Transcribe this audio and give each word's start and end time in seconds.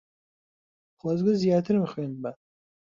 خۆزگە 0.99 1.33
زیاترم 1.41 1.83
خوێندبا. 1.91 2.31